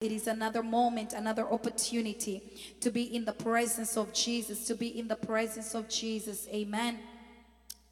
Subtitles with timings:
[0.00, 2.42] It is another moment, another opportunity
[2.80, 6.48] to be in the presence of Jesus, to be in the presence of Jesus.
[6.48, 6.98] Amen.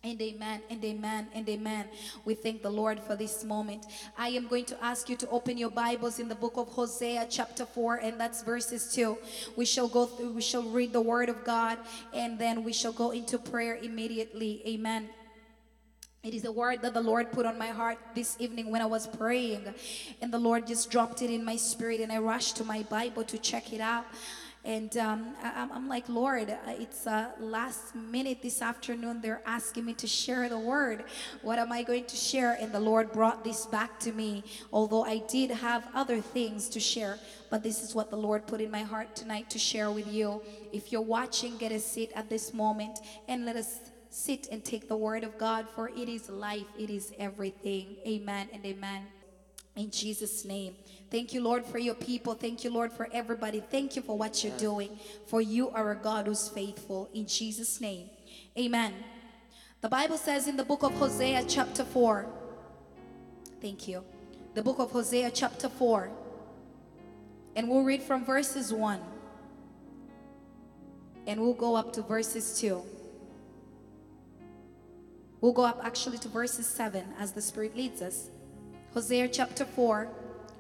[0.03, 1.85] And amen, and amen, and amen.
[2.25, 3.85] We thank the Lord for this moment.
[4.17, 7.27] I am going to ask you to open your Bibles in the book of Hosea,
[7.29, 9.19] chapter 4, and that's verses 2.
[9.57, 11.77] We shall go through, we shall read the word of God,
[12.15, 14.63] and then we shall go into prayer immediately.
[14.67, 15.11] Amen.
[16.25, 18.87] It is a word that the Lord put on my heart this evening when I
[18.87, 19.73] was praying,
[20.21, 23.23] and the Lord just dropped it in my spirit, and I rushed to my Bible
[23.25, 24.05] to check it out.
[24.65, 29.21] And um, I, am like, Lord, uh, it's uh, last minute this afternoon.
[29.21, 31.05] They're asking me to share the word.
[31.43, 32.59] What am I going to share?
[32.61, 34.43] And the Lord brought this back to me.
[34.73, 38.61] Although I did have other things to share, but this is what the Lord put
[38.61, 40.43] in my heart tonight to share with you.
[40.73, 42.99] If you're watching, get a seat at this moment
[43.29, 43.79] and let us
[44.11, 47.97] sit and take the word of God, for it is life, it is everything.
[48.07, 49.07] Amen and amen.
[49.77, 50.75] In Jesus' name.
[51.11, 52.35] Thank you, Lord, for your people.
[52.35, 53.61] Thank you, Lord, for everybody.
[53.71, 54.99] Thank you for what you're doing.
[55.27, 57.09] For you are a God who's faithful.
[57.15, 58.11] In Jesus' name.
[58.59, 58.93] Amen.
[59.81, 62.27] The Bible says in the book of Hosea, chapter 4.
[63.61, 64.03] Thank you.
[64.55, 66.11] The book of Hosea, chapter 4.
[67.55, 69.01] And we'll read from verses 1.
[71.29, 72.83] And we'll go up to verses 2.
[75.41, 78.31] We'll go up actually to verses 7 as the Spirit leads us.
[78.93, 80.09] Hosea chapter 4,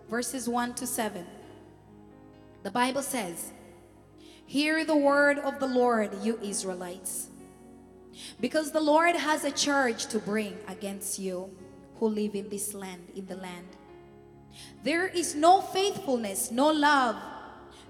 [0.08, 1.26] verses 1 to 7.
[2.62, 3.52] The Bible says,
[4.46, 7.28] Hear the word of the Lord, you Israelites,
[8.40, 11.50] because the Lord has a charge to bring against you
[11.98, 13.66] who live in this land, in the land.
[14.84, 17.16] There is no faithfulness, no love,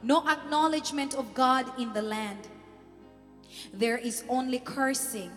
[0.03, 2.49] no acknowledgement of God in the land.
[3.73, 5.31] There is only cursing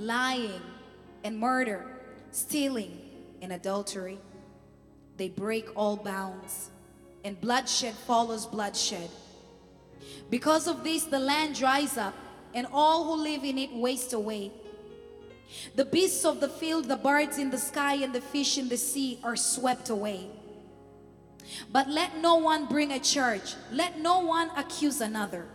[0.00, 0.62] lying,
[1.22, 1.84] and murder,
[2.32, 2.98] stealing,
[3.42, 4.18] and adultery.
[5.18, 6.70] They break all bounds,
[7.22, 9.10] and bloodshed follows bloodshed.
[10.30, 12.14] Because of this, the land dries up,
[12.54, 14.50] and all who live in it waste away.
[15.76, 18.78] The beasts of the field, the birds in the sky, and the fish in the
[18.78, 20.28] sea are swept away.
[21.70, 25.46] But let no one bring a charge, let no one accuse another.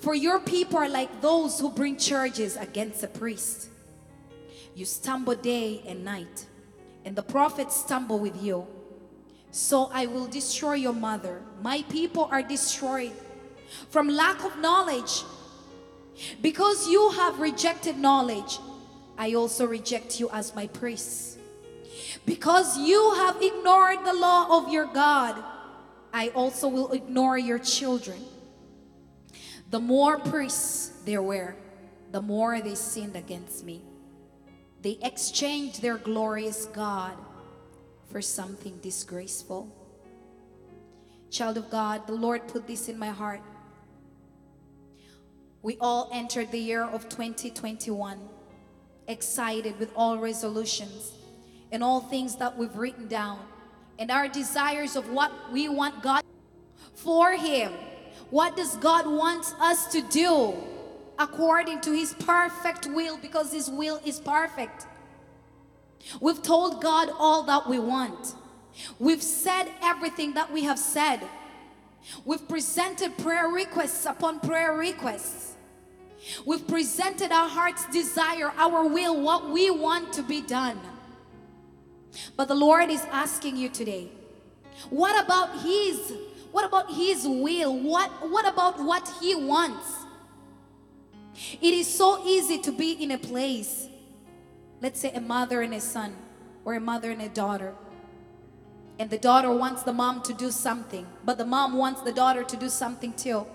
[0.00, 3.68] For your people are like those who bring charges against a priest.
[4.74, 6.46] You stumble day and night,
[7.04, 8.66] and the prophets stumble with you.
[9.50, 11.42] So I will destroy your mother.
[11.62, 13.12] My people are destroyed
[13.90, 15.24] from lack of knowledge.
[16.42, 18.58] Because you have rejected knowledge,
[19.16, 21.38] I also reject you as my priest.
[22.26, 25.42] Because you have ignored the law of your God,
[26.12, 28.18] I also will ignore your children.
[29.70, 31.54] The more priests there were,
[32.10, 33.82] the more they sinned against me.
[34.80, 37.14] They exchanged their glorious God
[38.10, 39.68] for something disgraceful.
[41.30, 43.42] Child of God, the Lord put this in my heart.
[45.60, 48.18] We all entered the year of 2021
[49.08, 51.12] excited with all resolutions
[51.72, 53.38] and all things that we've written down
[53.98, 56.22] and our desires of what we want God
[56.94, 57.72] for Him.
[58.30, 60.54] What does God want us to do
[61.18, 64.86] according to His perfect will because His will is perfect?
[66.20, 68.34] We've told God all that we want.
[68.98, 71.20] We've said everything that we have said.
[72.24, 75.56] We've presented prayer requests upon prayer requests.
[76.44, 80.78] We've presented our heart's desire, our will, what we want to be done.
[82.36, 84.08] But the Lord is asking you today,
[84.90, 86.12] what about His
[86.52, 87.76] what about his will?
[87.78, 89.92] What, what about what he wants?
[91.60, 93.88] It is so easy to be in a place,
[94.80, 96.16] let's say a mother and a son,
[96.64, 97.74] or a mother and a daughter.
[98.98, 102.42] And the daughter wants the mom to do something, but the mom wants the daughter
[102.42, 103.46] to do something too.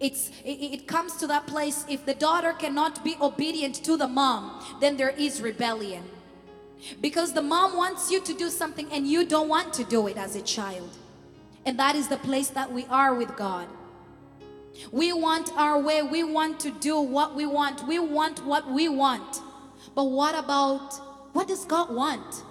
[0.00, 4.64] It's, it, comes to that place if the daughter cannot be obedient to the mom,
[4.80, 6.02] then there is rebellion.
[7.00, 10.16] Because the mom wants you to do something and you don't want to do it
[10.16, 10.90] as a child.
[11.64, 13.68] And that is the place that we are with God.
[14.90, 16.02] We want our way.
[16.02, 17.86] We want to do what we want.
[17.86, 19.40] We want what we want.
[19.94, 20.94] But what about
[21.32, 22.44] what does God want?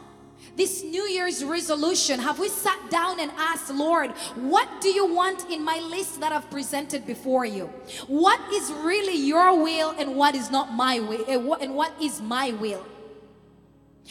[0.55, 5.49] This New Year's resolution, have we sat down and asked, Lord, what do you want
[5.49, 7.67] in my list that I've presented before you?
[8.07, 11.23] What is really your will and what is not my will?
[11.27, 12.85] Eh, and what is my will?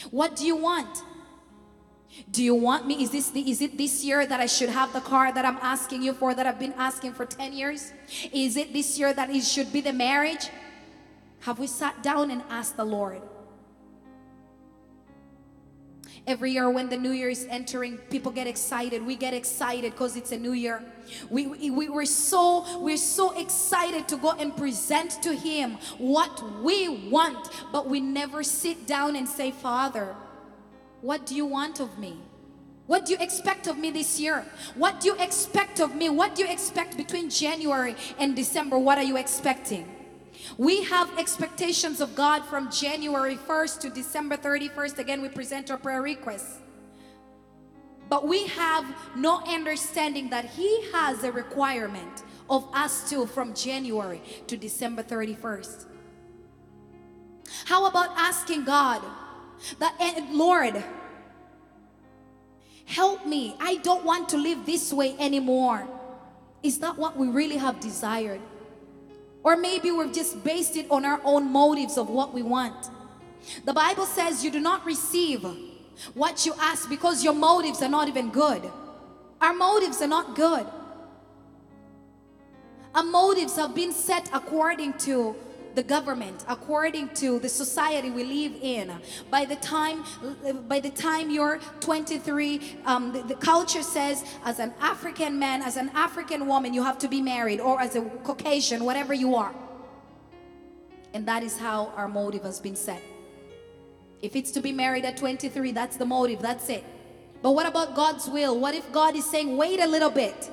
[0.09, 1.03] What do you want?
[2.29, 3.03] Do you want me?
[3.03, 5.57] Is this the, is it this year that I should have the car that I'm
[5.61, 7.93] asking you for that I've been asking for 10 years?
[8.33, 10.49] Is it this year that it should be the marriage?
[11.41, 13.21] Have we sat down and asked the Lord?
[16.27, 19.03] Every year when the new year is entering, people get excited.
[19.03, 20.83] We get excited because it's a new year.
[21.31, 27.09] We, we, we're, so, we're so excited to go and present to Him what we
[27.09, 30.15] want, but we never sit down and say, Father,
[31.01, 32.19] what do you want of me?
[32.87, 34.45] What do you expect of me this year?
[34.75, 36.09] What do you expect of me?
[36.09, 38.77] What do you expect between January and December?
[38.77, 39.87] What are you expecting?
[40.57, 44.97] We have expectations of God from January 1st to December 31st.
[44.97, 46.59] Again, we present our prayer requests.
[48.09, 54.21] But we have no understanding that He has a requirement of us too from January
[54.47, 55.85] to December 31st.
[57.65, 59.01] How about asking God
[59.79, 60.83] that, eh, Lord,
[62.85, 63.55] help me.
[63.59, 65.87] I don't want to live this way anymore.
[66.63, 68.41] Is that what we really have desired?
[69.43, 72.89] Or maybe we've just based it on our own motives of what we want.
[73.65, 75.45] The Bible says you do not receive
[76.13, 78.69] what you ask because your motives are not even good.
[79.39, 80.65] Our motives are not good.
[82.93, 85.35] Our motives have been set according to
[85.75, 88.91] the government according to the society we live in.
[89.29, 90.03] By the time
[90.67, 95.77] by the time you're 23 um, the, the, culture says as an african man as
[95.77, 99.53] an african woman you have to be married or as a caucasian whatever you are.
[101.13, 103.01] And that is how our motive has been set.
[104.21, 106.83] If it's to be married at 23 that's the motive that's it.
[107.41, 108.59] But what about god's will?
[108.59, 110.51] What if god is saying wait a little bit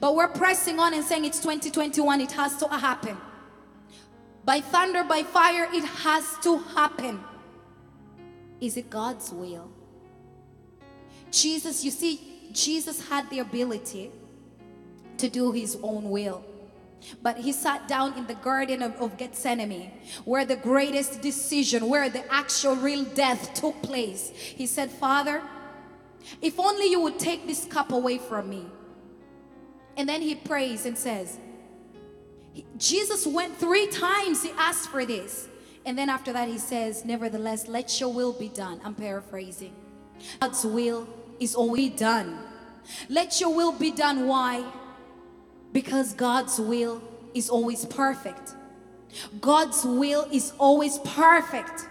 [0.00, 3.16] but we're pressing on and saying it's 2021 it has to happen
[4.44, 7.20] by thunder, by fire, it has to happen.
[8.60, 9.70] Is it God's will?
[11.30, 14.10] Jesus, you see, Jesus had the ability
[15.18, 16.44] to do his own will.
[17.22, 19.90] But he sat down in the Garden of, of, Gethsemane,
[20.24, 24.30] where the greatest decision, where the actual real death took place.
[24.30, 25.42] He said, Father,
[26.40, 28.66] if only you would take this cup away from me.
[29.96, 31.38] And then he prays and says,
[32.76, 35.48] Jesus went three times, he asked for this.
[35.86, 38.80] And then after that, he says, Nevertheless, let your will be done.
[38.84, 39.74] I'm paraphrasing.
[40.40, 41.08] God's will
[41.40, 42.38] is always done.
[43.08, 44.26] Let your will be done.
[44.26, 44.64] Why?
[45.72, 47.02] Because God's will
[47.34, 48.54] is always perfect.
[49.40, 51.88] God's will is always perfect.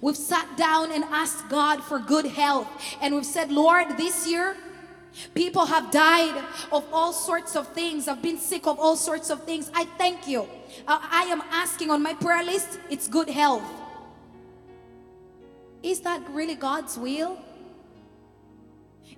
[0.00, 2.68] We've sat down and asked God for good health,
[3.00, 4.56] and we've said, Lord, this year,
[5.34, 9.44] People have died of all sorts of things, I've been sick of all sorts of
[9.44, 9.70] things.
[9.74, 10.42] I thank you.
[10.86, 13.64] Uh, I am asking on my prayer list, it's good health.
[15.82, 17.38] Is that really God's will?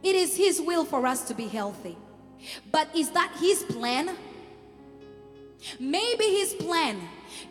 [0.03, 1.97] It is His will for us to be healthy.
[2.71, 4.17] But is that His plan?
[5.79, 7.01] Maybe His plan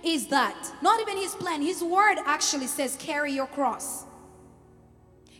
[0.03, 4.05] is that, not even His plan, His word actually says, carry your cross.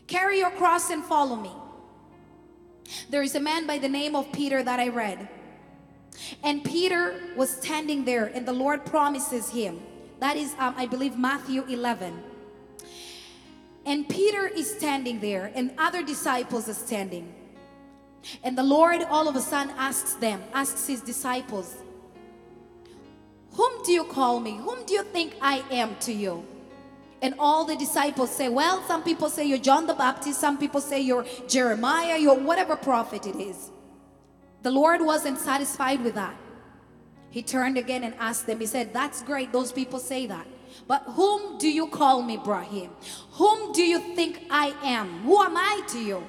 [0.06, 1.52] Carry your cross and follow me.
[3.10, 5.28] There is a man by the name of Peter that I read.
[6.42, 9.80] And Peter was standing there, and the Lord promises him.
[10.20, 12.22] That is, um, I believe, Matthew 11.
[13.86, 17.34] And Peter is standing there, and other disciples are standing.
[18.42, 21.76] And the Lord all of a sudden asks them, asks his disciples,
[23.52, 24.56] Whom do you call me?
[24.56, 26.46] Whom do you think I am to you?
[27.24, 30.82] And all the disciples say, well, some people say you're John the Baptist, some people
[30.82, 33.70] say you're Jeremiah, you're whatever prophet it is.
[34.60, 36.36] The Lord wasn't satisfied with that.
[37.30, 40.46] He turned again and asked them, He said, That's great, those people say that.
[40.86, 42.90] But whom do you call me, Brahim?
[43.32, 45.22] Whom do you think I am?
[45.22, 46.22] Who am I to you?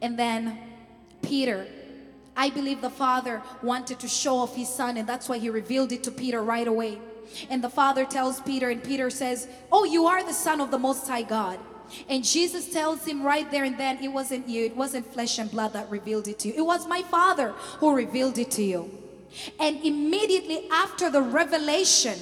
[0.00, 0.58] And then
[1.20, 1.66] Peter,
[2.34, 5.92] I believe the Father wanted to show off his son, and that's why he revealed
[5.92, 6.98] it to Peter right away.
[7.50, 10.78] And the father tells Peter, and Peter says, Oh, you are the son of the
[10.78, 11.58] Most High God.
[12.08, 15.50] And Jesus tells him right there and then, It wasn't you, it wasn't flesh and
[15.50, 18.90] blood that revealed it to you, it was my Father who revealed it to you.
[19.58, 22.18] And immediately after the revelation,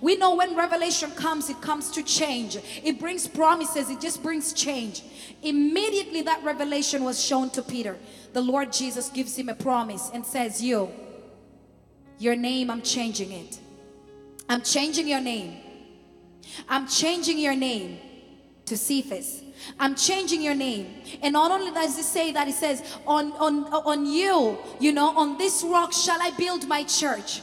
[0.00, 2.58] we know when revelation comes, it comes to change.
[2.82, 5.02] It brings promises, it just brings change.
[5.42, 7.96] Immediately that revelation was shown to Peter.
[8.32, 10.90] The Lord Jesus gives him a promise and says, You,
[12.18, 13.60] your name, I'm changing it.
[14.48, 15.58] I'm changing your name.
[16.68, 17.98] I'm changing your name
[18.66, 19.42] to Cephas.
[19.80, 21.02] I'm changing your name.
[21.22, 25.16] And not only does it say that, it says, on, on, on you, you know,
[25.16, 27.42] on this rock shall I build my church,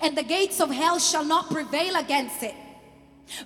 [0.00, 2.54] and the gates of hell shall not prevail against it.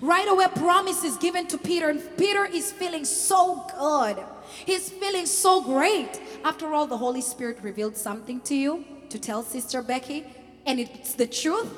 [0.01, 4.23] Right away, promise is given to Peter, and Peter is feeling so good.
[4.65, 6.19] He's feeling so great.
[6.43, 10.25] After all, the Holy Spirit revealed something to you to tell Sister Becky,
[10.65, 11.69] and it's the truth.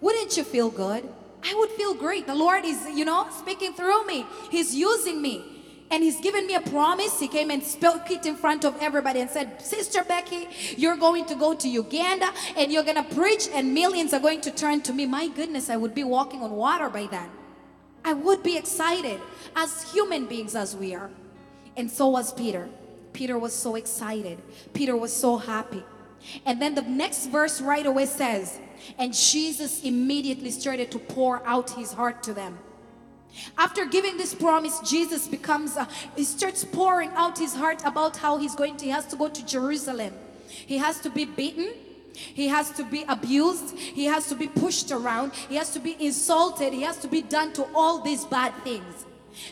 [0.00, 1.08] Wouldn't you feel good?
[1.44, 2.26] I would feel great.
[2.26, 4.26] The Lord is, you know, speaking through me.
[4.50, 5.44] He's using me.
[5.90, 7.20] And he's given me a promise.
[7.20, 11.24] He came and spoke it in front of everybody and said, Sister Becky, you're going
[11.26, 14.80] to go to Uganda and you're going to preach, and millions are going to turn
[14.82, 15.06] to me.
[15.06, 17.30] My goodness, I would be walking on water by then.
[18.04, 19.20] I would be excited
[19.54, 21.10] as human beings as we are.
[21.76, 22.68] And so was Peter.
[23.12, 24.38] Peter was so excited.
[24.74, 25.84] Peter was so happy.
[26.44, 28.58] And then the next verse right away says,
[28.98, 32.58] and Jesus immediately started to pour out his heart to them.
[33.58, 38.38] After giving this promise, Jesus becomes, uh, he starts pouring out his heart about how
[38.38, 40.14] he's going to, he has to go to Jerusalem.
[40.48, 41.74] He has to be beaten.
[42.14, 43.76] He has to be abused.
[43.76, 45.34] He has to be pushed around.
[45.34, 46.72] He has to be insulted.
[46.72, 49.04] He has to be done to all these bad things.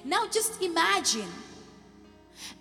[0.05, 1.29] Now just imagine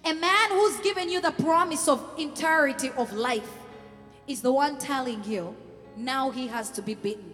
[0.03, 3.49] a man who's given you the promise of entirety of life
[4.27, 5.55] is the one telling you
[5.97, 7.33] now he has to be beaten.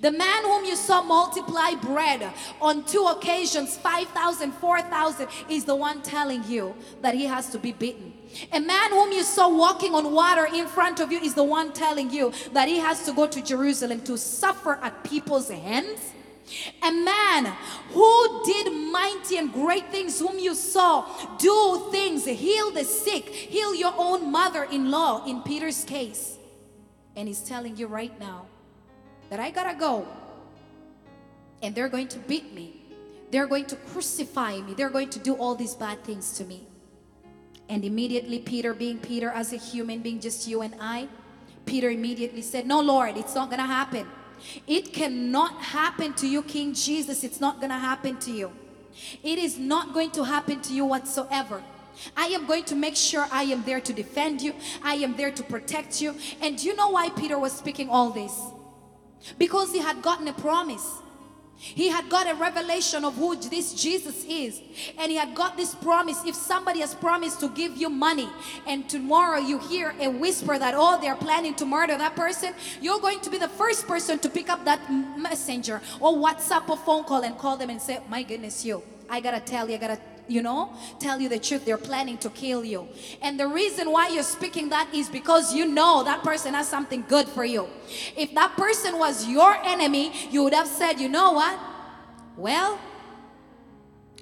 [0.00, 2.30] The man whom you saw multiply bread
[2.60, 7.72] on two occasions, 5,000, 4,000, is the one telling you that he has to be
[7.72, 8.12] beaten.
[8.52, 11.72] A man whom you saw walking on water in front of you is the one
[11.72, 16.12] telling you that he has to go to Jerusalem to suffer at people's hands.
[16.82, 17.52] A man
[17.92, 21.06] who did mighty and great things, whom you saw
[21.38, 26.36] do things, heal the sick, heal your own mother in law, in Peter's case.
[27.16, 28.46] And he's telling you right now
[29.30, 30.06] that I gotta go.
[31.62, 32.82] And they're going to beat me.
[33.30, 34.74] They're going to crucify me.
[34.74, 36.66] They're going to do all these bad things to me.
[37.68, 41.08] And immediately, Peter, being Peter as a human being, just you and I,
[41.64, 44.06] Peter immediately said, No, Lord, it's not gonna happen.
[44.66, 47.24] It cannot happen to you, King Jesus.
[47.24, 48.52] It's not gonna happen to you.
[49.22, 51.62] It is not going to happen to you whatsoever.
[52.16, 54.54] I am going to make sure I am there to defend you.
[54.82, 56.14] I am there to protect you.
[56.40, 58.38] And you know why Peter was speaking all this?
[59.38, 60.86] Because he had gotten a promise.
[61.64, 64.60] He had got a revelation of who this Jesus is.
[64.98, 66.24] And he had got this promise.
[66.24, 68.28] If somebody has promised to give you money
[68.66, 72.98] and tomorrow you hear a whisper that, oh, they're planning to murder that person, you're
[72.98, 74.80] going to be the first person to pick up that
[75.16, 79.20] messenger or WhatsApp or phone call and call them and say, my goodness, you, I
[79.20, 80.00] gotta tell you, I gotta
[80.32, 81.64] you know, tell you the truth.
[81.64, 82.88] They're planning to kill you.
[83.20, 87.04] And the reason why you're speaking that is because you know that person has something
[87.08, 87.68] good for you.
[88.16, 91.58] If that person was your enemy, you would have said, you know what?
[92.36, 92.80] Well,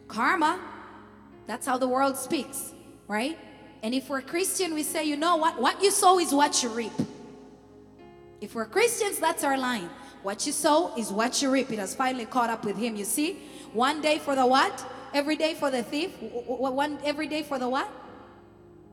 [0.09, 0.61] karma.
[1.47, 2.73] That's how the world speaks,
[3.09, 3.39] right?
[3.83, 5.61] And if we're Christian, we say, you know what?
[5.61, 6.93] What you sow is what you reap.
[8.41, 9.89] If we're Christians, that's our line.
[10.23, 11.71] What you sow is what you reap.
[11.73, 13.39] It has finally caught up with him, you see?
[13.73, 14.85] One day for the what?
[15.13, 16.11] Every day for the thief.
[16.21, 17.91] One every day for the what?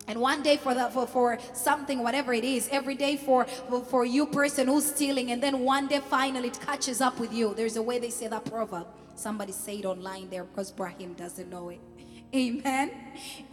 [0.07, 3.83] And one day for the for, for something, whatever it is, every day for, for
[3.83, 7.53] for you person who's stealing, and then one day finally it catches up with you.
[7.53, 8.88] There's a way they say that proverb.
[9.15, 11.81] Somebody say it online there because Brahim doesn't know it.
[12.36, 12.91] Amen.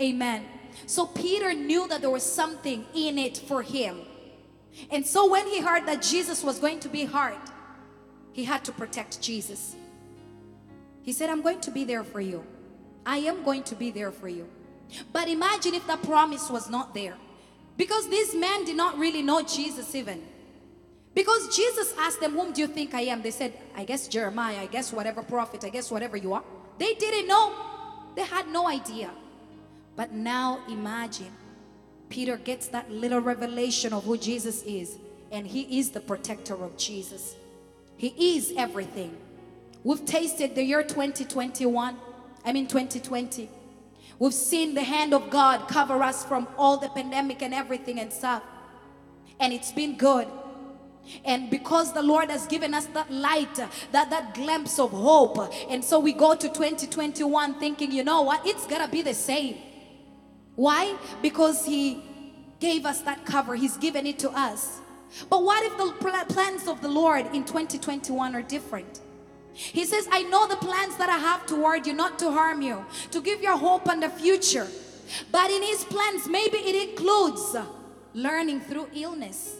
[0.00, 0.44] Amen.
[0.86, 4.00] So Peter knew that there was something in it for him.
[4.90, 7.38] And so when he heard that Jesus was going to be hard,
[8.32, 9.76] he had to protect Jesus.
[11.04, 12.44] He said, I'm going to be there for you.
[13.04, 14.48] I am going to be there for you.
[15.12, 17.16] But imagine if that promise was not there.
[17.76, 20.22] Because these men did not really know Jesus even.
[21.12, 23.20] Because Jesus asked them, Whom do you think I am?
[23.20, 26.42] They said, I guess Jeremiah, I guess whatever prophet, I guess whatever you are.
[26.78, 27.54] They didn't know.
[28.16, 29.10] They had no idea.
[29.96, 31.32] But now imagine
[32.08, 34.96] Peter gets that little revelation of who Jesus is,
[35.30, 37.36] and he is the protector of Jesus.
[37.96, 39.16] He is everything.
[39.84, 41.96] We've tasted the year 2021.
[42.44, 43.50] I mean 2020.
[44.18, 48.12] We've seen the hand of God cover us from all the pandemic and everything and
[48.12, 48.42] stuff.
[49.38, 50.26] And it's been good.
[51.24, 55.52] And because the Lord has given us that light, that, that glimpse of hope.
[55.68, 58.46] And so we go to 2021 thinking, you know what?
[58.46, 59.58] It's gonna be the same.
[60.54, 60.96] Why?
[61.20, 62.02] Because He
[62.58, 63.54] gave us that cover.
[63.54, 64.80] He's given it to us.
[65.28, 69.00] But what if the plans of the Lord in 2021 are different?
[69.54, 72.84] He says, I know the plans that I have toward you, not to harm you,
[73.12, 74.66] to give you hope and the future.
[75.30, 77.56] But in his plans, maybe it includes
[78.14, 79.56] learning through illness.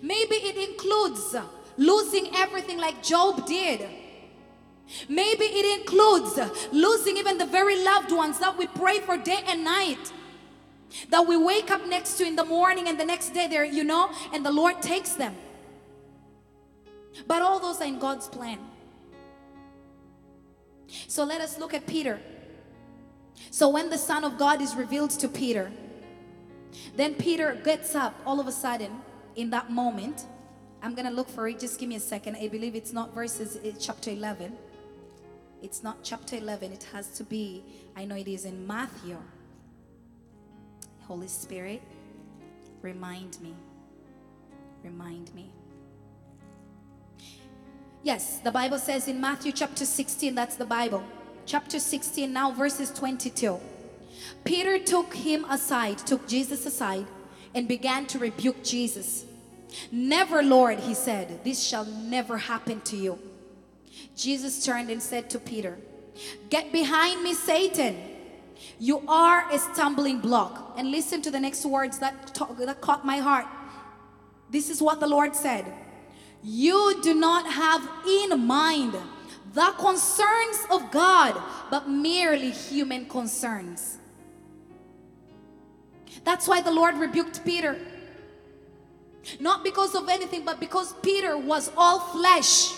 [0.00, 1.36] Maybe it includes
[1.76, 3.86] losing everything like Job did.
[5.08, 6.38] Maybe it includes
[6.72, 10.12] losing even the very loved ones that we pray for day and night.
[11.10, 13.84] That we wake up next to in the morning and the next day they're, you
[13.84, 15.36] know, and the Lord takes them.
[17.26, 18.58] But all those are in God's plan.
[21.06, 22.20] So let us look at Peter.
[23.50, 25.70] So when the Son of God is revealed to Peter,
[26.96, 28.92] then Peter gets up all of a sudden
[29.36, 30.26] in that moment
[30.82, 31.60] I'm gonna look for it.
[31.60, 32.36] Just give me a second.
[32.36, 34.56] I believe it's not verses, it's chapter 11.
[35.62, 36.72] It's not chapter 11.
[36.72, 37.62] It has to be,
[37.96, 39.18] I know it is in Matthew.
[41.02, 41.82] Holy Spirit,
[42.80, 43.54] remind me.
[44.82, 45.50] Remind me.
[48.02, 51.04] Yes, the Bible says in Matthew chapter 16, that's the Bible.
[51.44, 53.60] Chapter 16, now verses 22.
[54.44, 57.06] Peter took him aside, took Jesus aside,
[57.54, 59.26] and began to rebuke Jesus.
[59.92, 63.18] Never, Lord, he said, this shall never happen to you.
[64.16, 65.78] Jesus turned and said to Peter,
[66.48, 67.96] Get behind me, Satan.
[68.78, 70.74] You are a stumbling block.
[70.76, 73.46] And listen to the next words that, that caught my heart.
[74.50, 75.72] This is what the Lord said
[76.42, 78.96] You do not have in mind
[79.52, 83.98] the concerns of God, but merely human concerns.
[86.24, 87.78] That's why the Lord rebuked Peter.
[89.38, 92.72] Not because of anything, but because Peter was all flesh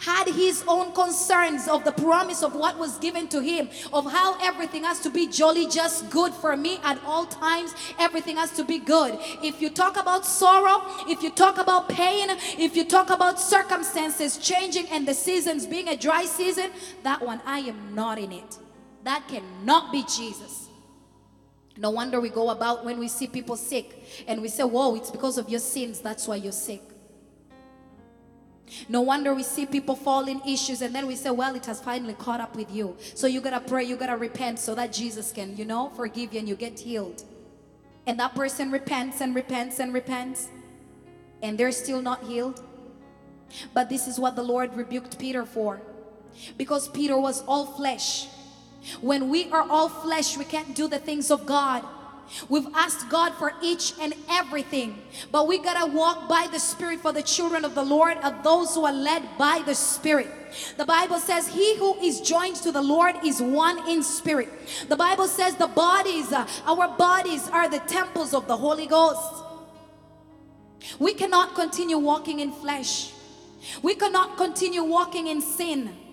[0.00, 4.36] had his own concerns of the promise of what was given to him, of how
[4.40, 7.74] everything has to be jolly, just good for me at all times.
[7.98, 9.18] Everything has to be good.
[9.42, 12.28] If you talk about sorrow, if you talk about pain,
[12.58, 16.70] if you talk about circumstances changing and the seasons being a dry season,
[17.02, 18.58] that one, I am not in it.
[19.04, 20.68] That cannot be Jesus.
[21.76, 25.10] No wonder we go about when we see people sick and we say, Whoa, it's
[25.10, 26.82] because of your sins, that's why you're sick.
[28.88, 31.80] No wonder we see people fall in issues and then we say, well, it has
[31.80, 32.96] finally caught up with you.
[33.14, 36.40] So you gotta pray, you gotta repent so that Jesus can, you know, forgive you
[36.40, 37.24] and you get healed.
[38.06, 40.48] And that person repents and repents and repents
[41.42, 42.62] and they're still not healed.
[43.74, 45.80] But this is what the Lord rebuked Peter for
[46.56, 48.28] because Peter was all flesh.
[49.00, 51.84] When we are all flesh, we can't do the things of God.
[52.48, 57.12] We've asked God for each and everything, but we gotta walk by the Spirit for
[57.12, 60.28] the children of the Lord, of those who are led by the Spirit.
[60.76, 64.48] The Bible says, He who is joined to the Lord is one in spirit.
[64.88, 69.44] The Bible says, the bodies, uh, our bodies are the temples of the Holy Ghost.
[70.98, 73.12] We cannot continue walking in flesh,
[73.82, 76.05] we cannot continue walking in sin.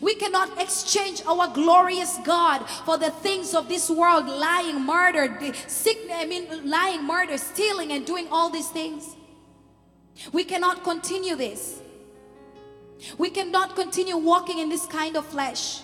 [0.00, 5.98] We cannot exchange our glorious God for the things of this world, lying, murder, sick,
[6.12, 9.16] I mean, lying, murder, stealing, and doing all these things.
[10.32, 11.80] We cannot continue this.
[13.18, 15.82] We cannot continue walking in this kind of flesh.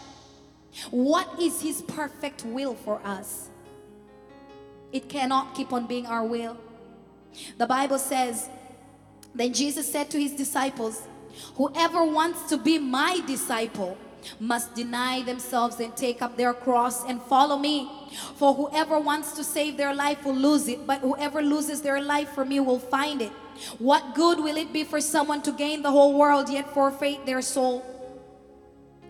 [0.91, 3.49] What is His perfect will for us?
[4.93, 6.57] It cannot keep on being our will.
[7.59, 8.49] The Bible says,
[9.35, 11.03] Then Jesus said to His disciples,
[11.57, 13.97] Whoever wants to be my disciple
[14.39, 17.91] must deny themselves and take up their cross and follow me.
[18.37, 22.31] For whoever wants to save their life will lose it, but whoever loses their life
[22.31, 23.33] for me will find it.
[23.79, 27.43] What good will it be for someone to gain the whole world yet forfeit their
[27.43, 27.85] soul?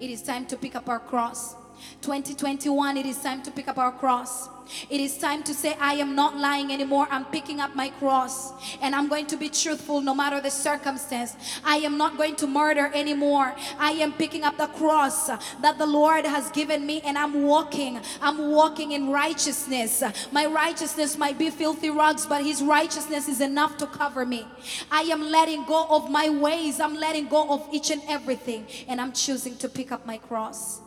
[0.00, 1.54] It is time to pick up our cross.
[2.02, 4.48] 2021, it is time to pick up our cross.
[4.88, 7.06] It is time to say, I am not lying anymore.
[7.10, 11.36] I'm picking up my cross and I'm going to be truthful no matter the circumstance.
[11.64, 13.54] I am not going to murder anymore.
[13.78, 18.00] I am picking up the cross that the Lord has given me and I'm walking.
[18.20, 20.02] I'm walking in righteousness.
[20.30, 24.46] My righteousness might be filthy rags, but His righteousness is enough to cover me.
[24.90, 26.80] I am letting go of my ways.
[26.80, 30.80] I'm letting go of each and everything and I'm choosing to pick up my cross.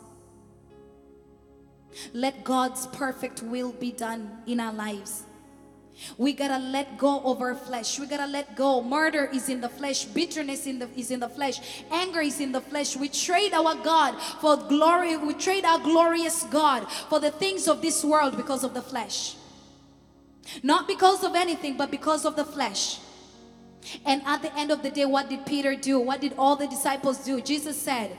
[2.14, 5.24] Let God's perfect will be done in our lives.
[6.18, 8.00] We gotta let go of our flesh.
[8.00, 8.82] We gotta let go.
[8.84, 10.04] Murder is in the flesh.
[10.06, 11.60] Bitterness in the, is in the flesh.
[11.90, 12.98] Anger is in the flesh.
[12.98, 15.16] We trade our God for glory.
[15.16, 19.36] We trade our glorious God for the things of this world because of the flesh.
[20.62, 23.00] Not because of anything, but because of the flesh.
[24.06, 26.00] And at the end of the day, what did Peter do?
[26.00, 27.40] What did all the disciples do?
[27.42, 28.18] Jesus said,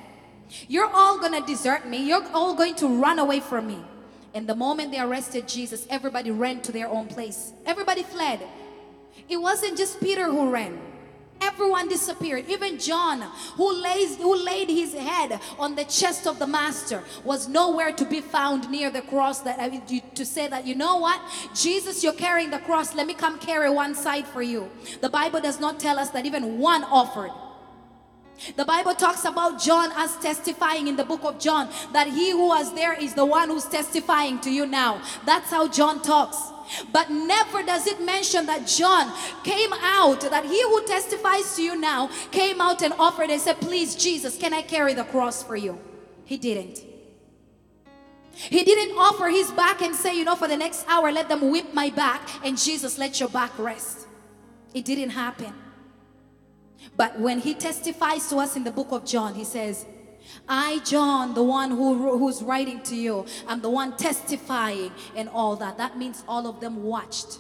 [0.69, 2.07] you're all going to desert me.
[2.07, 3.79] You're all going to run away from me.
[4.35, 7.53] And the moment they arrested Jesus, everybody ran to their own place.
[7.65, 8.41] Everybody fled.
[9.29, 10.79] It wasn't just Peter who ran.
[11.41, 12.45] Everyone disappeared.
[12.49, 13.21] Even John,
[13.57, 18.05] who, lays, who laid his head on the chest of the master, was nowhere to
[18.05, 19.41] be found near the cross.
[19.41, 19.59] That
[20.15, 21.21] to say that you know what,
[21.55, 22.95] Jesus, you're carrying the cross.
[22.95, 24.71] Let me come carry one side for you.
[25.01, 27.31] The Bible does not tell us that even one offered.
[28.57, 32.49] The Bible talks about John as testifying in the book of John that he who
[32.49, 35.01] was there is the one who's testifying to you now.
[35.25, 36.39] That's how John talks.
[36.93, 39.13] But never does it mention that John
[39.45, 43.61] came out, that he who testifies to you now came out and offered and said,
[43.61, 45.79] Please, Jesus, can I carry the cross for you?
[46.25, 46.81] He didn't.
[48.33, 51.51] He didn't offer his back and say, You know, for the next hour, let them
[51.51, 54.07] whip my back, and Jesus, let your back rest.
[54.75, 55.55] It didn't happen.
[56.97, 59.87] But when he testifies to us in the book of John, he says,
[60.49, 65.57] I, John, the one who, who's writing to you, I'm the one testifying and all
[65.57, 65.79] that.
[65.79, 67.39] That means all of them watched.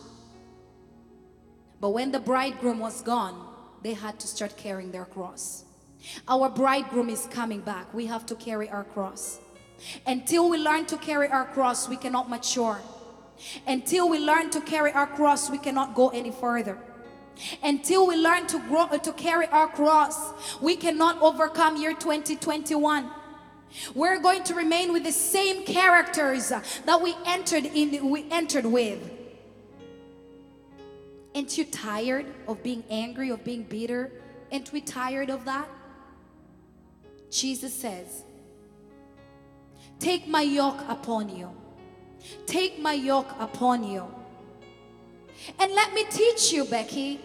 [1.81, 3.47] But when the bridegroom was gone,
[3.83, 5.65] they had to start carrying their cross.
[6.29, 7.93] Our bridegroom is coming back.
[7.93, 9.41] We have to carry our cross.
[10.07, 12.81] Until we learn to carry our cross, we cannot mature.
[13.67, 16.79] Until we learn to carry our cross, we cannot go any further.
[17.63, 23.11] Until we learn to grow uh, to carry our cross, we cannot overcome year 2021.
[23.95, 28.67] We're going to remain with the same characters uh, that we entered in we entered
[28.67, 29.11] with.
[31.35, 34.11] Ain't you tired of being angry, of being bitter?
[34.51, 35.69] Ain't we tired of that?
[37.31, 38.25] Jesus says,
[39.99, 41.51] Take my yoke upon you.
[42.47, 44.07] Take my yoke upon you.
[45.59, 47.21] And let me teach you, Becky.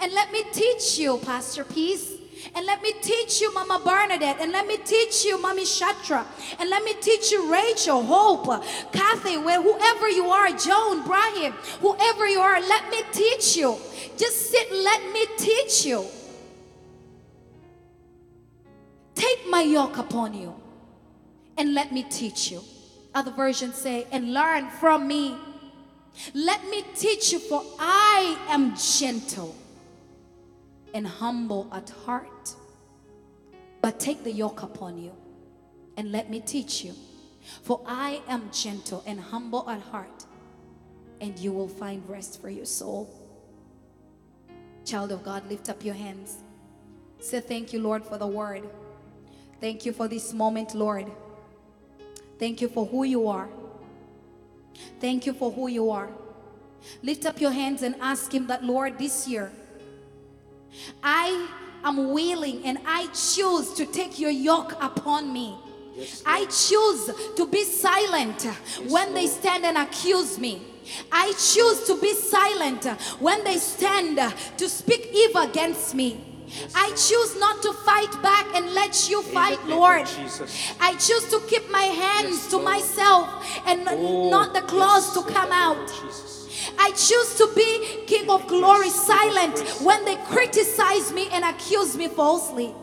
[0.00, 2.12] And let me teach you, Pastor Peace.
[2.54, 4.36] And let me teach you, Mama Bernadette.
[4.40, 6.24] And let me teach you, Mommy Shatra.
[6.58, 12.40] And let me teach you, Rachel, Hope, Kathy, whoever you are, Joan, Brahim, whoever you
[12.40, 13.76] are, let me teach you.
[14.16, 16.04] Just sit, let me teach you.
[19.14, 20.54] Take my yoke upon you
[21.56, 22.60] and let me teach you.
[23.14, 25.36] Other versions say, and learn from me.
[26.32, 29.54] Let me teach you, for I am gentle
[30.92, 32.54] and humble at heart.
[33.82, 35.12] But take the yoke upon you
[35.96, 36.94] and let me teach you.
[37.62, 40.24] For I am gentle and humble at heart,
[41.20, 43.10] and you will find rest for your soul.
[44.84, 46.38] Child of God, lift up your hands.
[47.20, 48.62] Say, Thank you, Lord, for the word.
[49.60, 51.10] Thank you for this moment, Lord.
[52.38, 53.48] Thank you for who you are.
[55.00, 56.10] Thank you for who you are.
[57.02, 59.52] Lift up your hands and ask Him that, Lord, this year,
[61.02, 61.48] I
[61.84, 65.56] am willing and I choose to take your yoke upon me.
[65.96, 69.16] Yes, I choose to be silent yes, when Lord.
[69.16, 70.62] they stand and accuse me.
[71.10, 72.84] I choose to be silent
[73.20, 74.18] when they stand
[74.58, 76.33] to speak evil against me.
[76.74, 80.08] I choose not to fight back and let you fight, Lord.
[80.80, 83.28] I choose to keep my hands to myself
[83.66, 85.90] and oh, not the claws to come out.
[86.78, 92.08] I choose to be King of glory silent when they criticize me and accuse me
[92.08, 92.74] falsely.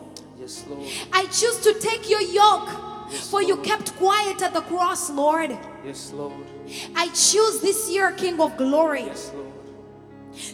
[1.12, 2.68] I choose to take your yoke
[3.12, 5.56] for you kept quiet at the cross, Lord.
[5.84, 6.32] Yes, Lord.
[6.96, 9.10] I choose this year, King of glory,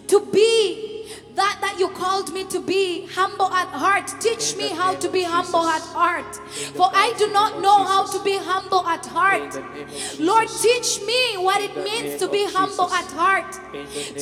[0.09, 0.98] to be
[1.39, 4.09] that that you called me to be humble at heart.
[4.21, 6.33] Teach me how to be humble at heart.
[6.79, 9.53] For i do not know how to be humble at heart.
[10.19, 13.53] lord teach me what it means to be humble at heart.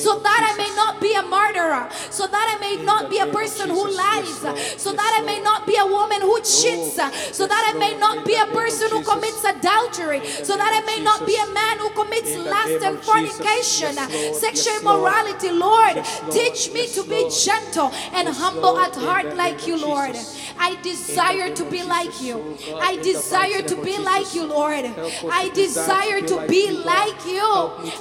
[0.05, 3.27] So that i may not be a murderer so that i may not be a
[3.39, 4.37] person who lies.
[4.83, 7.01] So that i may not be a woman who cheats.
[7.37, 10.21] So that i may not be a person who commits adultery.
[10.43, 13.93] So that i may not be a man who commits lust and fornication.
[14.33, 15.95] Sexual immorality lord.
[16.29, 20.15] Teach me to be gentle and humble at heart like you, Lord.
[20.59, 22.57] I desire to be like you.
[22.79, 24.85] I desire to be like you, Lord.
[25.31, 27.49] I desire to be like you.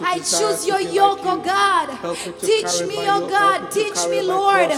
[0.01, 1.87] I choose your yoke, oh God.
[2.41, 3.71] Teach me, oh God.
[3.71, 4.71] Teach me, Lord.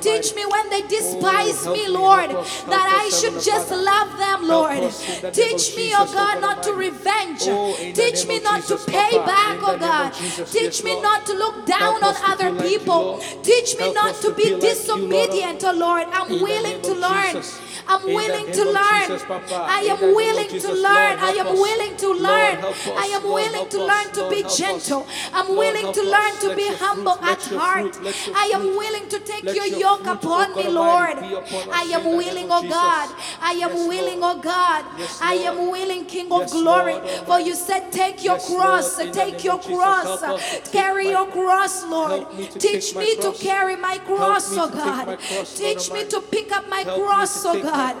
[0.00, 4.92] Teach me when they despise me, Lord, that I should just love them, Lord.
[5.32, 7.40] Teach me, oh God, not to revenge.
[7.94, 10.12] Teach me not to pay back, oh God.
[10.50, 13.20] Teach me not to look down on other people.
[13.42, 16.06] Teach me not to be disobedient, oh Lord.
[16.12, 17.23] I'm willing to learn.
[17.86, 19.08] I'm willing to learn.
[19.50, 21.14] I am willing to learn.
[21.18, 22.56] I am willing to learn.
[23.04, 25.06] I am willing to learn to be gentle.
[25.32, 27.98] I'm willing to learn to be humble at heart.
[28.34, 31.16] I am willing to take your yoke upon me, Lord.
[31.20, 33.08] Oh I am willing, oh God.
[33.40, 34.84] I am willing, oh God.
[35.20, 36.96] I am willing, King of glory.
[37.26, 40.22] For you said, take your cross, take your cross,
[40.70, 42.26] carry your cross, Lord.
[42.58, 45.18] Teach me to carry my cross, oh God.
[45.54, 48.00] Teach me to pick up my cross, Oh, oh God.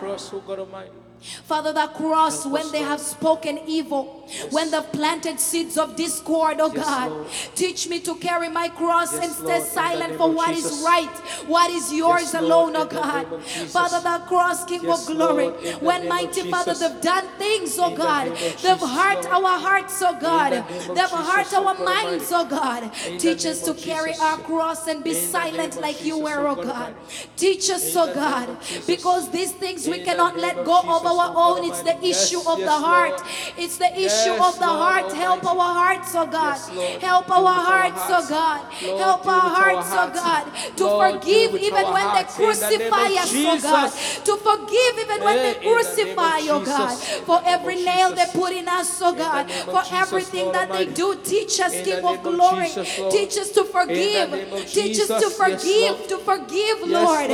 [1.44, 6.70] Father, that cross, when they have spoken evil, when they've planted seeds of discord, oh
[6.70, 11.70] God, teach me to carry my cross and stay silent for what is right, what
[11.70, 13.42] is yours alone, oh God.
[13.44, 15.48] Father, that cross, King of glory,
[15.80, 18.28] when mighty Father, they've done things, oh God,
[18.62, 22.90] they've hurt our hearts, oh God, they've hurt our minds, oh God.
[23.18, 26.94] Teach us to carry our cross and be silent like you were, oh, oh God.
[27.36, 28.56] Teach us, oh God,
[28.86, 31.64] because these things we cannot let go of our own.
[31.64, 33.20] It's the issue of the heart.
[33.56, 35.12] It's the issue of the heart.
[35.12, 36.58] Help our hearts, oh God.
[37.00, 38.60] Help our hearts, oh God.
[38.72, 40.44] Help our hearts, oh, oh God.
[40.76, 43.90] To forgive even when they crucify us, oh God.
[44.24, 46.98] To forgive even when they crucify, oh God.
[47.28, 49.50] For every nail they put in us, oh God.
[49.50, 52.68] For everything that they do, teach us, King of glory.
[53.10, 54.30] Teach us to forgive.
[54.66, 57.30] Teach us to forgive, to forgive, Lord.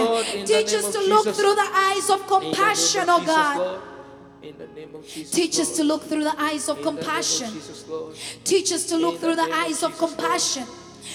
[0.46, 3.59] Teach us to look through the eyes of compassion, oh God.
[5.30, 7.50] Teach us to look through the eyes of compassion.
[8.44, 10.64] Teach us to look through the, eyes of compassion.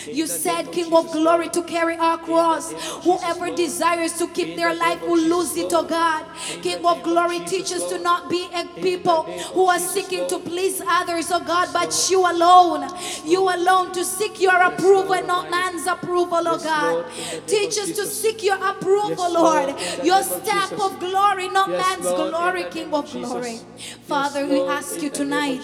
[0.07, 2.71] You said, King of glory, to carry our cross.
[3.03, 6.25] Whoever desires to keep their life will lose it, oh God.
[6.61, 10.81] King of glory, teach us to not be a people who are seeking to please
[10.87, 12.89] others, oh God, but you alone.
[13.25, 17.05] You alone to seek your approval, not man's approval, oh God.
[17.47, 19.75] Teach us to seek your approval, Lord.
[20.03, 23.59] Your step of glory, not man's glory, King of glory.
[24.03, 25.61] Father, we ask you tonight,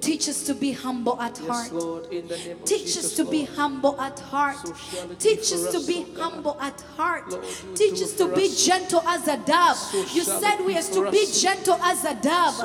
[0.00, 1.72] teach us to be humble at heart.
[2.64, 4.58] Teach us to be humble at heart.
[5.18, 7.34] Teach us to be humble at heart.
[7.74, 9.78] Teach us to be gentle as a dove.
[10.14, 12.56] You said we are to be gentle as a dove.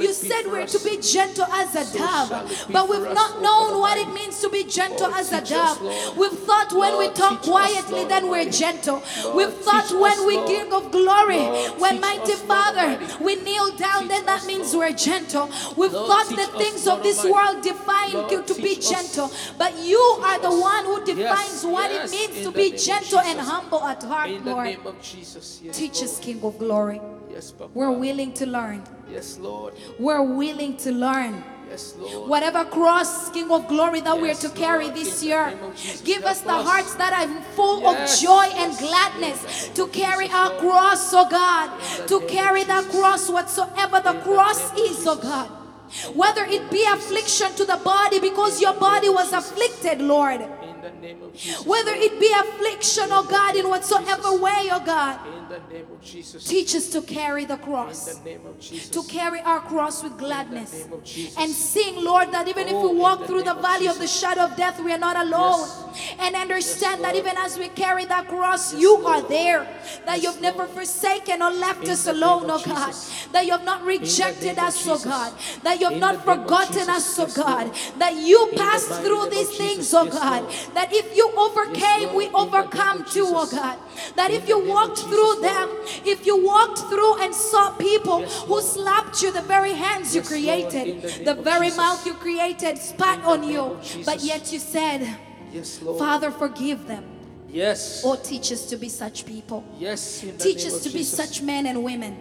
[0.00, 2.30] You said we're to be gentle as a dove.
[2.70, 5.80] But we've not known what it means to be gentle as a dove.
[6.16, 9.02] We've thought when we talk quietly, then we're gentle.
[9.34, 11.44] We've thought when we give of glory,
[11.78, 15.50] when mighty Father, we kneel down, then that means we're gentle.
[15.76, 19.32] We've thought the things of this world define you to be gentle.
[19.58, 22.68] But you you are the one who defines yes, what yes, it means to be
[22.76, 24.76] gentle and humble at heart, in Lord.
[25.02, 25.60] Jesus.
[25.62, 26.04] Yes, Teach Lord.
[26.04, 27.00] us, King of glory.
[27.30, 27.70] Yes, Papa.
[27.72, 28.84] We're willing to learn.
[29.10, 29.72] Yes, Lord.
[29.98, 31.42] We're willing to learn.
[31.70, 31.94] Yes,
[32.32, 35.44] Whatever cross, King of glory, that yes, we are to carry Lord, this year,
[36.04, 40.40] give us the hearts that are full yes, of joy and gladness to carry Jesus,
[40.40, 41.68] our cross, oh God,
[42.06, 45.50] to carry that cross, whatsoever the cross is, oh God.
[46.14, 50.40] Whether it be affliction to the body because your body was afflicted, Lord.
[51.64, 55.18] Whether it be affliction, oh God, in whatsoever way, oh God.
[56.44, 58.18] Teach us to carry the cross,
[58.90, 60.86] to carry our cross with gladness,
[61.38, 64.06] and sing, Lord, that even oh, if we walk through the valley of, of the
[64.06, 65.60] shadow of death, we are not alone.
[65.60, 66.16] Yes.
[66.18, 69.24] And understand yes, that even as we carry that cross, yes, you Lord.
[69.24, 69.66] are there,
[70.04, 72.94] that you've never forsaken or left in us alone, oh God,
[73.32, 75.32] that you have not rejected us, oh God,
[75.62, 79.92] that you have in not forgotten us, oh God, that you passed through these things,
[79.94, 83.78] oh God, that if you overcame, we overcome too, oh God,
[84.16, 85.68] that if you walked through them.
[86.04, 90.14] If you walked through and saw people yes, who slapped you, the very hands yes,
[90.14, 91.76] you created, the, the very Jesus.
[91.78, 95.16] mouth you created spat on you, but yet you said,
[95.52, 97.16] yes, Father, forgive them.
[97.56, 98.04] Yes.
[98.04, 99.64] Or teach us to be such people.
[99.78, 100.20] Yes.
[100.38, 100.92] Teach us to Jesus.
[100.92, 102.12] be such men and women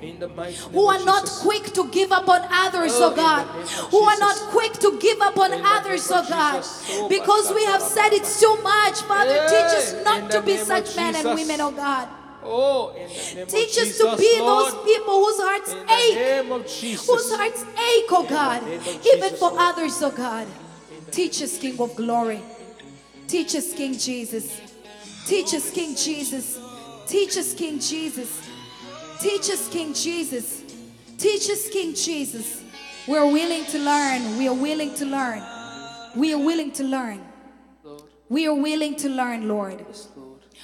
[0.72, 1.42] who are not Jesus.
[1.42, 3.46] quick to give up on others, oh, oh God.
[3.92, 6.64] Who are not quick to give up on in others, oh God.
[7.10, 9.02] Because we have said it's too much.
[9.02, 9.48] Father, yeah.
[9.48, 12.08] teach us not to be such men and women, oh God.
[12.48, 12.94] Oh,
[13.48, 14.74] Teach us to be Lord.
[14.74, 16.46] those people whose hearts ache,
[17.00, 19.62] whose hearts ache, oh God, even Jesus, for Lord.
[19.62, 20.48] others, oh God.
[21.12, 22.42] Teach us, King of glory.
[23.28, 24.62] Teach us, King Jesus.
[25.26, 26.60] Teach us, King Jesus.
[27.08, 28.42] Teach us, King Jesus.
[29.20, 30.64] Teach us, King Jesus.
[31.18, 32.64] Teach us, King Jesus.
[33.08, 34.38] We're willing to learn.
[34.38, 35.42] We are willing to learn.
[36.16, 37.22] We are willing to learn.
[38.30, 39.86] We are willing to learn, Lord.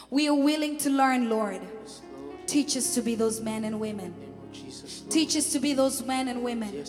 [0.10, 1.62] We are willing to learn, Lord.
[2.47, 4.13] Teach us to be those men and women.
[5.10, 6.86] Teach us to be those men and women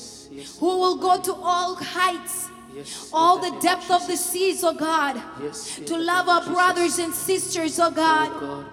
[0.58, 5.20] who will go to all heights Yes, all the depth of, the seas, oh God.
[5.42, 8.30] Yes, to love our brothers and sisters, oh God.
[8.32, 8.72] Oh God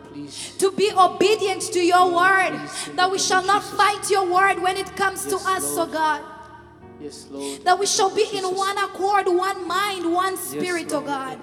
[0.57, 3.77] to be obedient to your word, please, that we shall not Jesus.
[3.77, 5.89] fight your word when it comes yes, to us, Lord.
[5.89, 6.21] oh God.
[6.99, 7.63] Yes, Lord.
[7.63, 8.49] That we shall be Jesus.
[8.49, 11.39] in one accord, one mind, one spirit, oh God.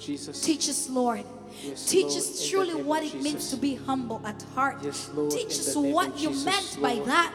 [0.00, 0.40] Jesus.
[0.40, 1.24] Teach us, Lord.
[1.62, 4.78] Yes, Teach Lord, us truly what it means to be humble at heart.
[4.82, 7.04] Yes, Lord, Teach us what you Jesus, meant Lord.
[7.04, 7.34] by that.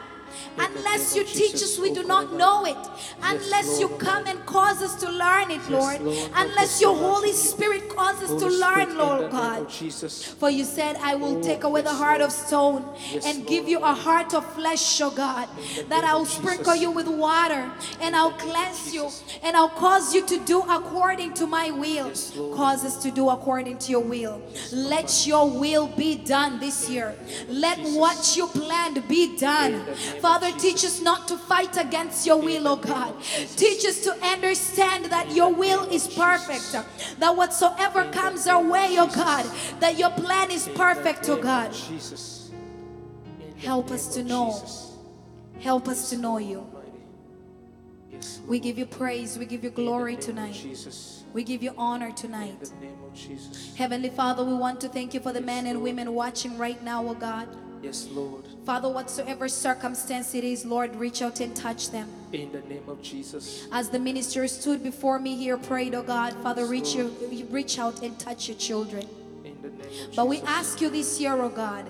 [0.58, 2.76] Unless you teach us, we do not know it.
[3.22, 6.00] Unless you come and cause us to learn it, Lord.
[6.34, 9.70] Unless your Holy Spirit causes us to learn, Lord God.
[9.70, 12.84] For you said, I will take away the heart of stone
[13.24, 15.48] and give you a heart of flesh, O God.
[15.88, 19.08] That I'll sprinkle you with water and I'll cleanse you
[19.42, 22.10] and I'll cause you to do according to my will.
[22.54, 24.42] Cause us to do according to your will.
[24.72, 27.14] Let your will be done this year.
[27.48, 29.84] Let what you planned be done.
[30.26, 33.14] Father, teach us not to fight against your will, oh God.
[33.54, 36.72] Teach us to understand that your will is perfect,
[37.20, 39.46] that whatsoever comes our way, oh God,
[39.78, 41.72] that your plan is perfect, oh God.
[43.58, 44.60] Help us to know.
[45.60, 46.66] Help us to know you.
[48.48, 49.38] We give you praise.
[49.38, 50.56] We give you glory tonight.
[51.34, 52.72] We give you honor tonight.
[53.76, 57.06] Heavenly Father, we want to thank you for the men and women watching right now,
[57.06, 57.46] oh God.
[57.86, 58.42] Yes, Lord.
[58.64, 62.08] Father, whatsoever circumstance it is, Lord, reach out and touch them.
[62.32, 63.68] In the name of Jesus.
[63.70, 67.52] As the minister stood before me here, prayed, oh God, Father, Yes, reach, Lord.
[67.52, 69.06] reach out and touch your children.
[69.44, 70.16] In the name of Jesus.
[70.16, 71.86] But we ask you this year, oh God,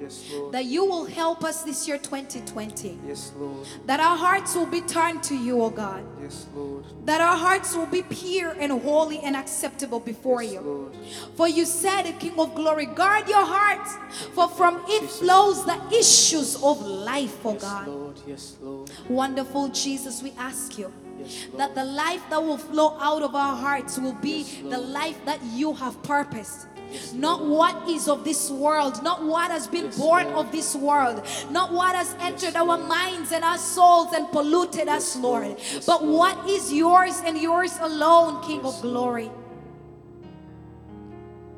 [0.00, 0.52] Yes, Lord.
[0.52, 2.98] that you will help us this year, 2020.
[3.06, 3.66] Yes, Lord.
[3.86, 6.04] That our hearts will be turned to you, oh God.
[6.20, 6.84] Yes, Lord.
[7.04, 10.60] That our hearts will be pure and holy and acceptable before Yes, you.
[10.60, 10.96] Lord.
[11.36, 13.96] For you said, King of glory, guard your hearts,
[14.32, 15.18] for from it Jesus.
[15.20, 17.86] flows the issues of life, oh Yes, God.
[17.88, 18.20] Lord.
[18.26, 18.90] Yes, Lord.
[19.08, 23.56] Wonderful Jesus, we ask you Yes, that the life that will flow out of our
[23.56, 26.66] hearts will be Yes, the life that you have purposed.
[27.14, 30.46] Not what is of this world, not what has been Yes, born Lord.
[30.46, 32.88] of this world, not what has entered Yes, our Lord.
[32.88, 35.58] minds and our souls and polluted us, Yes, Lord, Lord.
[35.86, 39.30] But what is yours and yours alone, King of glory.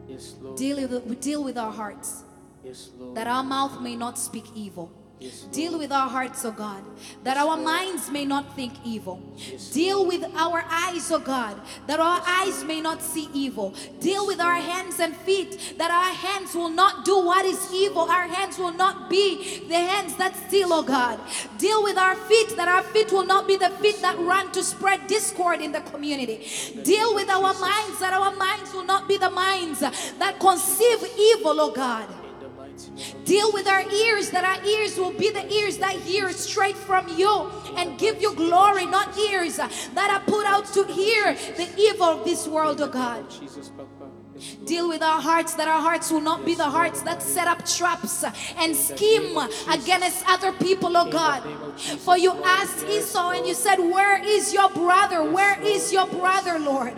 [0.08, 0.56] Yes, Lord.
[0.56, 2.22] Deal with, deal with our hearts,
[3.14, 4.90] that our mouth may not speak evil.
[5.18, 6.84] Yes, Deal with our hearts, oh God,
[7.24, 9.18] that our minds may not think evil.
[9.34, 13.74] Yes, Deal with our eyes, oh God, that our eyes may not see evil.
[13.98, 18.02] Deal with our hands and feet, that our hands will not do what is evil.
[18.02, 21.18] Our hands will not be the hands that steal, oh God.
[21.56, 24.62] Deal with our feet, that our feet will not be the feet that run to
[24.62, 26.46] spread discord in the community.
[26.84, 31.58] Deal with our minds, that our minds will not be the minds that conceive evil,
[31.58, 32.06] oh God.
[33.24, 37.08] Deal with our ears, that our ears will be the ears that hear straight from
[37.16, 42.04] you and give you glory, not ears that are put out to hear the evil
[42.04, 43.24] of this world, oh God.
[44.66, 47.64] Deal with our hearts, that our hearts will not be the hearts that set up
[47.64, 48.24] traps
[48.58, 49.36] and scheme
[49.70, 51.42] against other people, oh God.
[52.00, 55.24] For you asked Esau and you said, Where is your brother?
[55.24, 56.94] Where is your brother, Lord?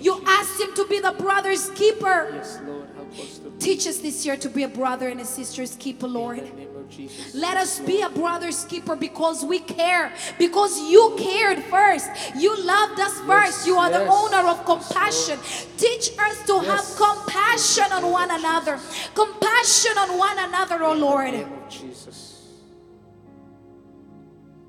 [0.00, 2.79] You asked him to be the brother's keeper.
[3.12, 3.18] Yes, Lord.
[3.18, 5.76] Help us to be Teach us this year to be a brother and a sister's
[5.76, 6.38] keeper, Lord.
[6.38, 7.34] in the name of Jesus.
[7.34, 10.12] Let us be a brother's keeper because we care.
[10.38, 12.10] Because you cared first.
[12.36, 13.66] You loved us first.
[13.66, 15.38] You are the owner of compassion.
[15.76, 18.78] Teach us to have compassion on one another.
[19.14, 21.46] Compassion on one another, oh Lord.
[21.68, 22.28] Jesus.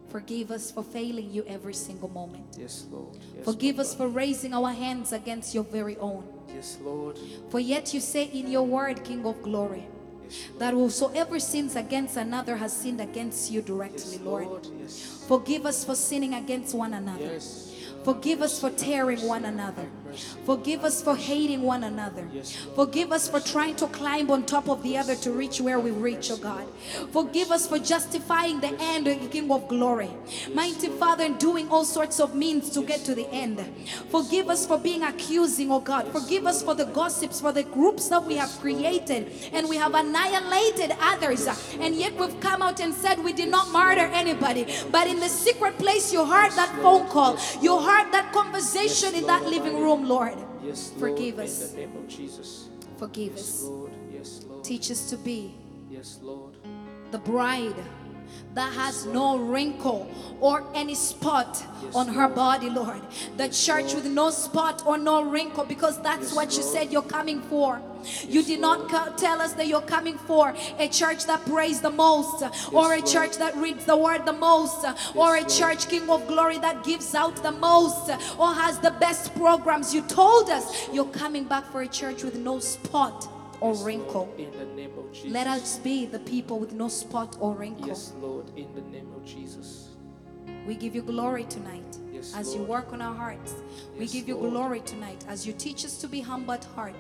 [0.10, 2.44] Forgive us for failing you every single moment.
[2.60, 3.18] Yes, Lord.
[3.46, 6.26] Forgive us for raising our hands against your very own.
[6.54, 7.18] Yes, Lord.
[7.50, 9.86] For yet you say in your word, King of glory,
[10.24, 14.46] Yes, that whosoever sins against another has sinned against you directly, Yes, Lord.
[14.48, 14.68] Lord.
[14.82, 15.24] Yes.
[15.28, 17.40] Forgive us for sinning against one another.
[18.04, 19.90] Forgive us for tearing one another.
[20.45, 22.28] Forgive us for hating one another.
[22.76, 25.91] Forgive us for trying to climb on top of the other to reach where we
[25.91, 26.67] reach, oh God.
[27.12, 30.10] Forgive us for justifying the end, oh King of glory.
[30.54, 33.60] Mighty Father, and doing all sorts of means to get to the end.
[34.10, 36.08] Forgive us for being accusing, oh God.
[36.12, 39.93] Forgive us for the gossips, for the groups that we have created, and we have
[39.93, 41.47] annihilated others.
[41.80, 44.65] And yet we've come out and said we did not murder anybody.
[44.91, 47.38] But in the secret place, you heard that phone call.
[47.62, 50.38] You heard that conversation in that living room, Lord.
[50.64, 51.12] Yes, Lord.
[51.12, 51.70] Forgive us.
[51.72, 52.70] In the name of Jesus.
[52.98, 53.64] Forgive Yes, us.
[53.64, 53.92] Lord.
[54.14, 54.64] Yes, Lord.
[54.64, 55.54] Teach us to be
[55.90, 56.56] Yes, Lord.
[57.12, 57.76] the bride
[58.54, 60.10] that has no wrinkle
[60.41, 62.36] or any spot Yes, on her Lord.
[62.36, 63.02] body, Lord.
[63.38, 67.02] The church with no spot or no wrinkle because that's Yes, what you said you're
[67.02, 67.82] coming for.
[68.28, 69.17] You did not Lord.
[69.17, 73.38] tell us that you're coming for a church that prays the most, or a church
[73.38, 77.36] that reads the word the most, or a church, King of Glory, that gives out
[77.44, 79.94] the most, or has the best programs.
[79.94, 83.28] You told us you're coming back for a church with no spot
[83.62, 84.26] or Yes, wrinkle.
[84.26, 84.39] Lord.
[84.39, 85.32] In the name of Jesus.
[85.32, 87.88] Let us be the people with no spot or wrinkle.
[87.88, 88.52] Yes, Lord.
[88.58, 89.89] In the name of Jesus.
[90.67, 93.54] We give you glory tonight Yes, as you work on our hearts.
[93.98, 94.52] We Yes, give you Lord.
[94.52, 96.96] glory tonight as you teach us to be humble at heart.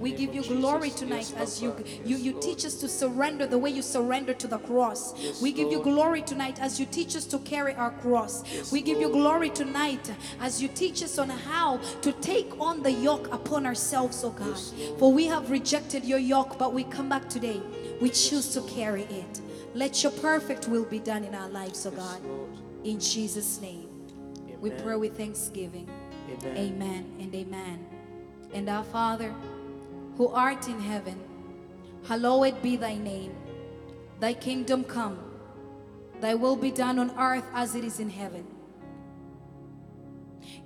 [0.00, 0.58] We give you Jesus.
[0.58, 2.42] glory Yes, tonight as you you, you Lord.
[2.42, 5.14] teach us to surrender the way you surrender to the cross.
[5.16, 8.42] Yes, we give you glory tonight as you teach us to carry our cross.
[8.52, 10.10] Yes, we give you glory tonight
[10.40, 14.48] as you teach us on how to take on the yoke upon ourselves, oh God.
[14.48, 17.60] Yes, For we have rejected your yoke, but we come back today.
[18.00, 19.40] We choose to carry it.
[19.74, 22.24] Let your perfect will be done in our lives, oh God.
[22.24, 22.50] Lord.
[22.84, 23.88] In Jesus' name.
[24.64, 25.90] We pray with thanksgiving.
[26.26, 26.56] Amen.
[26.56, 27.86] Amen and amen.
[28.54, 29.34] And our Father,
[30.16, 31.20] who art in heaven,
[32.08, 33.36] hallowed be thy name.
[34.20, 35.18] Thy kingdom come,
[36.22, 38.46] thy will be done on earth as it is in heaven.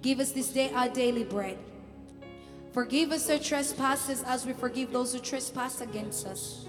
[0.00, 1.58] Give us this day our daily bread.
[2.70, 6.66] Forgive us our trespasses as we forgive those who trespass against us.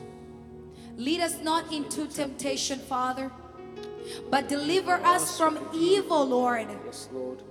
[0.97, 3.31] Lead us not into temptation, Father,
[4.29, 6.67] but deliver us from evil, Lord.
[6.85, 7.43] Yes, Lord.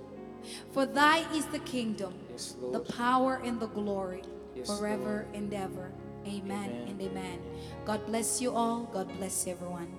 [0.71, 4.23] For thy is the kingdom, Yes, the power, and the glory
[4.55, 5.91] Yes, forever and ever.
[6.25, 6.87] Amen, Amen.
[6.87, 7.39] and amen.
[7.85, 8.89] God bless you all.
[8.93, 9.98] God bless everyone.